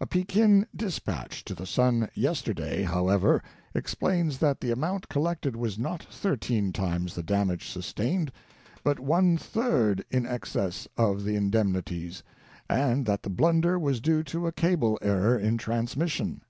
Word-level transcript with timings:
A 0.00 0.06
Pekin 0.06 0.64
dispatch 0.76 1.44
to 1.44 1.56
the 1.56 1.66
Sun 1.66 2.08
yesterday, 2.14 2.84
however, 2.84 3.42
explains 3.74 4.38
that 4.38 4.60
the 4.60 4.70
amount 4.70 5.08
collected 5.08 5.56
was 5.56 5.76
not 5.76 6.04
thirteen 6.04 6.72
times 6.72 7.16
the 7.16 7.22
damage 7.24 7.68
sustained, 7.68 8.30
but 8.84 9.00
one 9.00 9.36
third 9.36 10.04
in 10.08 10.24
excess 10.24 10.86
of 10.96 11.24
the 11.24 11.34
indemnities, 11.34 12.22
and 12.70 13.06
that 13.06 13.24
the 13.24 13.28
blunder 13.28 13.76
was 13.76 14.00
due 14.00 14.22
to 14.22 14.46
a 14.46 14.52
cable 14.52 15.00
error 15.02 15.36
in 15.36 15.58
transmission. 15.58 16.42